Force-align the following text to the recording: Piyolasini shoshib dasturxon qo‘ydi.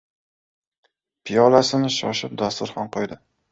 Piyolasini 1.31 1.93
shoshib 1.99 2.35
dasturxon 2.45 2.93
qo‘ydi. 2.99 3.23